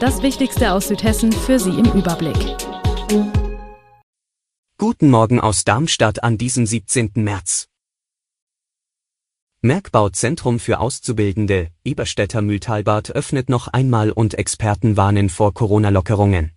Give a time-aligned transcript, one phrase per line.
[0.00, 2.36] Das Wichtigste aus Südhessen für Sie im Überblick.
[4.78, 7.10] Guten Morgen aus Darmstadt an diesem 17.
[7.16, 7.68] März.
[9.60, 16.52] Merkbauzentrum für Auszubildende, Eberstädter Mühltalbad öffnet noch einmal und Experten warnen vor Corona-Lockerungen.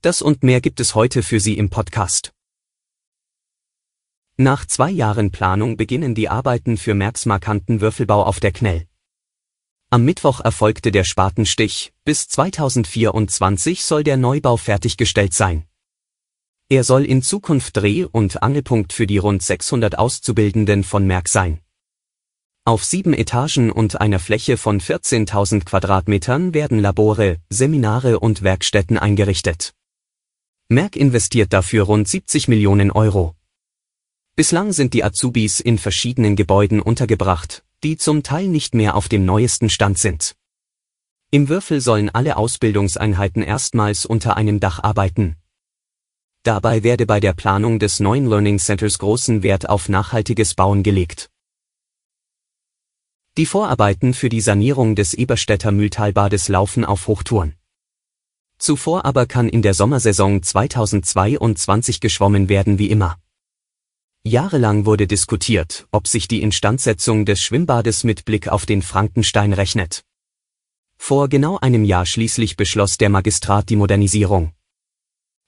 [0.00, 2.32] Das und mehr gibt es heute für Sie im Podcast.
[4.36, 8.88] Nach zwei Jahren Planung beginnen die Arbeiten für Merks markanten Würfelbau auf der Knell.
[9.92, 15.66] Am Mittwoch erfolgte der Spatenstich, bis 2024 soll der Neubau fertiggestellt sein.
[16.70, 21.60] Er soll in Zukunft Dreh- und Angelpunkt für die rund 600 Auszubildenden von Merck sein.
[22.64, 29.74] Auf sieben Etagen und einer Fläche von 14.000 Quadratmetern werden Labore, Seminare und Werkstätten eingerichtet.
[30.68, 33.36] Merck investiert dafür rund 70 Millionen Euro.
[34.36, 39.24] Bislang sind die Azubis in verschiedenen Gebäuden untergebracht, die zum Teil nicht mehr auf dem
[39.24, 40.36] neuesten Stand sind.
[41.30, 45.36] Im Würfel sollen alle Ausbildungseinheiten erstmals unter einem Dach arbeiten.
[46.44, 51.30] Dabei werde bei der Planung des neuen Learning Centers großen Wert auf nachhaltiges Bauen gelegt.
[53.38, 57.54] Die Vorarbeiten für die Sanierung des Eberstädter Mühltalbades laufen auf Hochtouren.
[58.58, 63.16] Zuvor aber kann in der Sommersaison 2022 geschwommen werden wie immer.
[64.24, 70.04] Jahrelang wurde diskutiert, ob sich die Instandsetzung des Schwimmbades mit Blick auf den Frankenstein rechnet.
[70.96, 74.52] Vor genau einem Jahr schließlich beschloss der Magistrat die Modernisierung.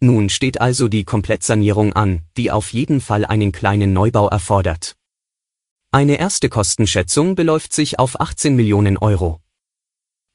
[0.00, 4.96] Nun steht also die Komplettsanierung an, die auf jeden Fall einen kleinen Neubau erfordert.
[5.92, 9.40] Eine erste Kostenschätzung beläuft sich auf 18 Millionen Euro.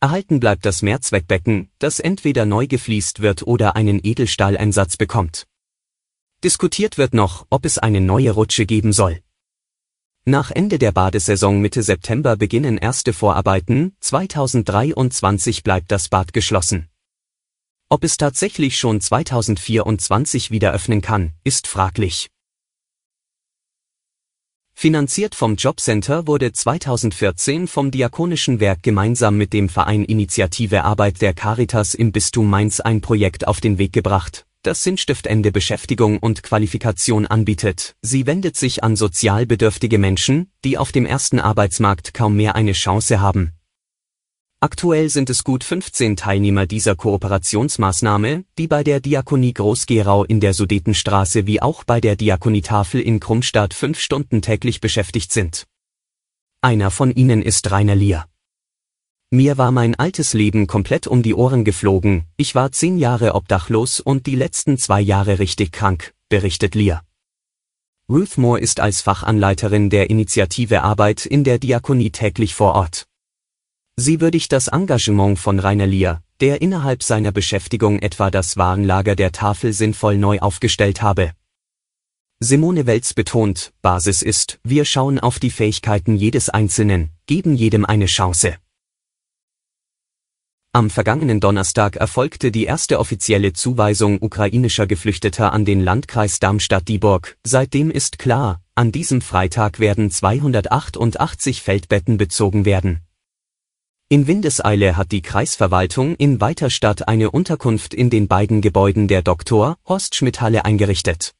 [0.00, 5.47] Erhalten bleibt das Mehrzweckbecken, das entweder neu gefliest wird oder einen Edelstahleinsatz bekommt.
[6.44, 9.20] Diskutiert wird noch, ob es eine neue Rutsche geben soll.
[10.24, 16.88] Nach Ende der Badesaison Mitte September beginnen erste Vorarbeiten, 2023 bleibt das Bad geschlossen.
[17.88, 22.28] Ob es tatsächlich schon 2024 wieder öffnen kann, ist fraglich.
[24.74, 31.34] Finanziert vom Jobcenter wurde 2014 vom Diakonischen Werk gemeinsam mit dem Verein Initiative Arbeit der
[31.34, 37.26] Caritas im Bistum Mainz ein Projekt auf den Weg gebracht, das sinnstiftende Beschäftigung und Qualifikation
[37.26, 37.96] anbietet.
[38.02, 42.72] Sie wendet sich an sozial bedürftige Menschen, die auf dem ersten Arbeitsmarkt kaum mehr eine
[42.72, 43.52] Chance haben.
[44.60, 50.52] Aktuell sind es gut 15 Teilnehmer dieser Kooperationsmaßnahme, die bei der Diakonie Groß-Gerau in der
[50.52, 55.64] Sudetenstraße wie auch bei der Diakonietafel in Krummstadt fünf Stunden täglich beschäftigt sind.
[56.60, 58.26] Einer von ihnen ist Rainer Lier.
[59.30, 64.00] Mir war mein altes Leben komplett um die Ohren geflogen, ich war zehn Jahre obdachlos
[64.00, 67.04] und die letzten zwei Jahre richtig krank, berichtet Lear.
[68.10, 73.06] Ruth Moore ist als Fachanleiterin der Initiative Arbeit in der Diakonie täglich vor Ort.
[73.96, 79.32] Sie würdigt das Engagement von Rainer Lear, der innerhalb seiner Beschäftigung etwa das Warenlager der
[79.32, 81.32] Tafel sinnvoll neu aufgestellt habe.
[82.40, 88.06] Simone Welz betont, Basis ist, wir schauen auf die Fähigkeiten jedes Einzelnen, geben jedem eine
[88.06, 88.56] Chance.
[90.78, 97.36] Am vergangenen Donnerstag erfolgte die erste offizielle Zuweisung ukrainischer Geflüchteter an den Landkreis Darmstadt-Dieburg.
[97.42, 103.00] Seitdem ist klar, an diesem Freitag werden 288 Feldbetten bezogen werden.
[104.08, 109.78] In Windeseile hat die Kreisverwaltung in Weiterstadt eine Unterkunft in den beiden Gebäuden der Dr.
[109.84, 111.34] Horst Schmidt Halle eingerichtet.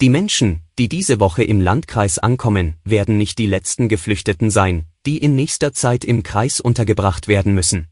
[0.00, 5.18] Die Menschen, die diese Woche im Landkreis ankommen, werden nicht die letzten Geflüchteten sein, die
[5.18, 7.88] in nächster Zeit im Kreis untergebracht werden müssen.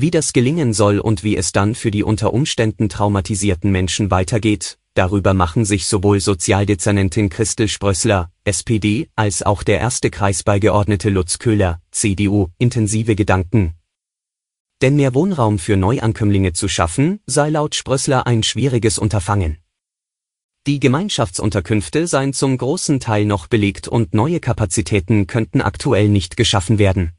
[0.00, 4.78] Wie das gelingen soll und wie es dann für die unter Umständen traumatisierten Menschen weitergeht,
[4.94, 11.80] darüber machen sich sowohl Sozialdezernentin Christel Sprössler, SPD, als auch der erste Kreisbeigeordnete Lutz Köhler,
[11.90, 13.74] CDU, intensive Gedanken.
[14.82, 19.58] Denn mehr Wohnraum für Neuankömmlinge zu schaffen, sei laut Sprössler ein schwieriges Unterfangen.
[20.68, 26.78] Die Gemeinschaftsunterkünfte seien zum großen Teil noch belegt und neue Kapazitäten könnten aktuell nicht geschaffen
[26.78, 27.17] werden.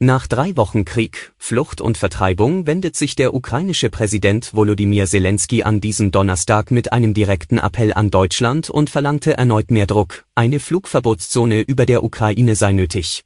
[0.00, 5.80] Nach drei Wochen Krieg, Flucht und Vertreibung wendet sich der ukrainische Präsident Volodymyr Zelensky an
[5.80, 11.62] diesem Donnerstag mit einem direkten Appell an Deutschland und verlangte erneut mehr Druck, eine Flugverbotszone
[11.62, 13.24] über der Ukraine sei nötig.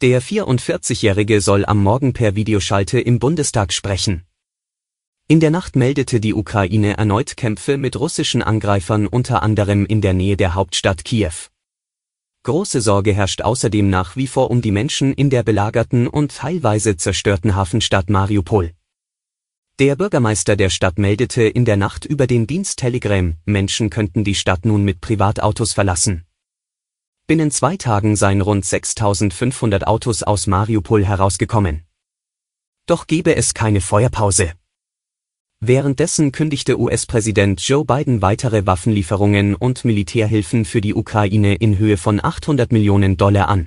[0.00, 4.24] Der 44-Jährige soll am Morgen per Videoschalte im Bundestag sprechen.
[5.28, 10.12] In der Nacht meldete die Ukraine erneut Kämpfe mit russischen Angreifern unter anderem in der
[10.12, 11.34] Nähe der Hauptstadt Kiew.
[12.48, 16.96] Große Sorge herrscht außerdem nach wie vor um die Menschen in der belagerten und teilweise
[16.96, 18.70] zerstörten Hafenstadt Mariupol.
[19.78, 24.34] Der Bürgermeister der Stadt meldete in der Nacht über den Dienst Telegram, Menschen könnten die
[24.34, 26.24] Stadt nun mit Privatautos verlassen.
[27.26, 31.82] Binnen zwei Tagen seien rund 6500 Autos aus Mariupol herausgekommen.
[32.86, 34.54] Doch gebe es keine Feuerpause.
[35.60, 42.22] Währenddessen kündigte US-Präsident Joe Biden weitere Waffenlieferungen und Militärhilfen für die Ukraine in Höhe von
[42.22, 43.66] 800 Millionen Dollar an.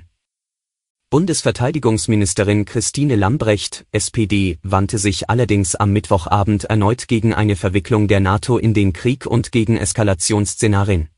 [1.10, 8.56] Bundesverteidigungsministerin Christine Lambrecht, SPD, wandte sich allerdings am Mittwochabend erneut gegen eine Verwicklung der NATO
[8.56, 11.10] in den Krieg und gegen Eskalationsszenarien.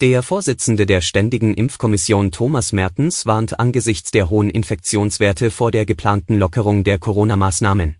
[0.00, 6.38] Der Vorsitzende der Ständigen Impfkommission Thomas Mertens warnt angesichts der hohen Infektionswerte vor der geplanten
[6.38, 7.96] Lockerung der Corona-Maßnahmen.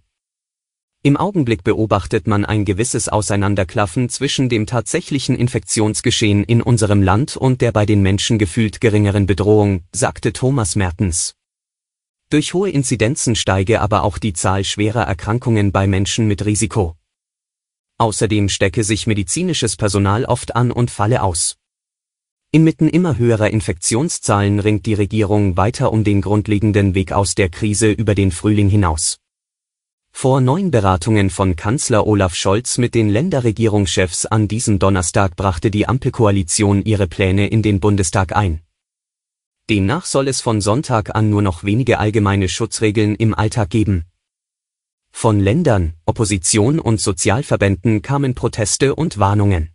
[1.06, 7.61] Im Augenblick beobachtet man ein gewisses Auseinanderklaffen zwischen dem tatsächlichen Infektionsgeschehen in unserem Land und
[7.61, 11.37] der bei den Menschen gefühlt geringeren Bedrohung, sagte Thomas Mertens.
[12.29, 16.97] Durch hohe Inzidenzen steige aber auch die Zahl schwerer Erkrankungen bei Menschen mit Risiko.
[17.99, 21.56] Außerdem stecke sich medizinisches Personal oft an und falle aus.
[22.50, 27.93] Inmitten immer höherer Infektionszahlen ringt die Regierung weiter um den grundlegenden Weg aus der Krise
[27.93, 29.19] über den Frühling hinaus.
[30.19, 35.87] Vor neun Beratungen von Kanzler Olaf Scholz mit den Länderregierungschefs an diesem Donnerstag brachte die
[35.87, 38.63] Ampelkoalition ihre Pläne in den Bundestag ein.
[39.69, 44.07] Demnach soll es von Sonntag an nur noch wenige allgemeine Schutzregeln im Alltag geben.
[45.13, 49.75] Von Ländern, Opposition und Sozialverbänden kamen Proteste und Warnungen.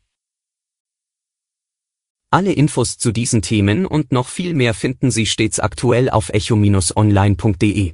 [2.31, 7.93] Alle Infos zu diesen Themen und noch viel mehr finden Sie stets aktuell auf echo-online.de.